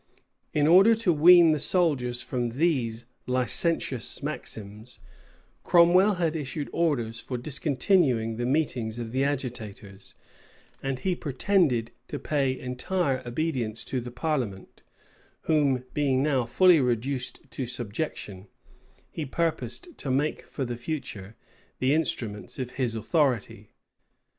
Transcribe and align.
In 0.51 0.65
order 0.65 0.95
to 0.95 1.13
wean 1.13 1.51
the 1.51 1.59
soldiers 1.59 2.23
from 2.23 2.49
these, 2.57 3.05
licentious 3.27 4.23
maxims, 4.23 4.97
Cromwell 5.63 6.15
had 6.15 6.35
issued 6.35 6.71
orders 6.73 7.19
for 7.19 7.37
discontinuing 7.37 8.37
the 8.37 8.47
meetings 8.47 8.97
of 8.97 9.11
the 9.11 9.23
agitators; 9.23 10.15
and 10.81 10.97
he 10.97 11.13
pretended 11.15 11.91
to 12.07 12.17
pay 12.17 12.59
entire 12.59 13.21
obedience 13.27 13.83
to 13.85 14.01
the 14.01 14.09
parliament, 14.09 14.81
whom 15.41 15.83
being 15.93 16.23
now 16.23 16.47
fully 16.47 16.79
reduced 16.79 17.51
to 17.51 17.67
subjection, 17.67 18.47
he 19.11 19.23
purposed 19.23 19.95
to 19.99 20.09
make 20.09 20.47
for 20.47 20.65
the 20.65 20.77
future, 20.77 21.35
the 21.77 21.93
instruments 21.93 22.57
of 22.57 22.71
his 22.71 22.95
authority. 22.95 23.69